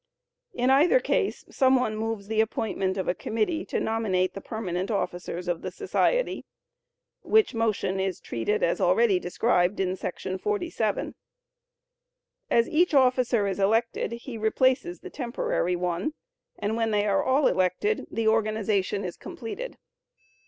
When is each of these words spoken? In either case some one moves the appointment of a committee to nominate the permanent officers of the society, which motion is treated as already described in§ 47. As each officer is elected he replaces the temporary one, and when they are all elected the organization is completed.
In 0.55 0.71
either 0.71 0.99
case 0.99 1.45
some 1.51 1.75
one 1.75 1.95
moves 1.95 2.25
the 2.27 2.41
appointment 2.41 2.97
of 2.97 3.07
a 3.07 3.13
committee 3.13 3.63
to 3.65 3.79
nominate 3.79 4.33
the 4.33 4.41
permanent 4.41 4.89
officers 4.89 5.47
of 5.47 5.61
the 5.61 5.69
society, 5.69 6.43
which 7.21 7.53
motion 7.53 7.99
is 7.99 8.19
treated 8.19 8.63
as 8.63 8.81
already 8.81 9.19
described 9.19 9.79
in§ 9.79 9.89
47. 10.41 11.13
As 12.49 12.67
each 12.67 12.95
officer 12.95 13.45
is 13.45 13.59
elected 13.59 14.13
he 14.13 14.39
replaces 14.39 15.01
the 15.01 15.11
temporary 15.11 15.75
one, 15.75 16.15
and 16.57 16.75
when 16.75 16.89
they 16.89 17.05
are 17.05 17.23
all 17.23 17.45
elected 17.45 18.07
the 18.09 18.27
organization 18.27 19.05
is 19.05 19.15
completed. 19.15 19.77